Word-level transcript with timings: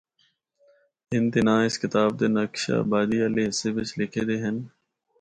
ان 1.13 1.23
دے 1.31 1.41
ناں 1.47 1.61
اس 1.65 1.75
کتاب 1.83 2.09
دے 2.19 2.27
نقشہ 2.35 2.71
آبادی 2.83 3.17
آلے 3.25 3.43
حصے 3.49 3.69
بچ 3.75 3.89
لِکھے 3.97 4.23
دے 4.27 4.35
ہن۔ 4.43 4.57